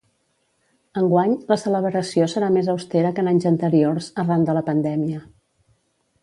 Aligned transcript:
Enguany, 1.01 1.35
la 1.51 1.57
celebració 1.63 2.27
serà 2.33 2.49
més 2.55 2.71
austera 2.73 3.13
que 3.19 3.25
en 3.27 3.31
anys 3.33 3.47
anteriors 3.51 4.09
arran 4.25 4.49
de 4.49 4.57
la 4.61 4.65
pandèmia. 4.71 5.23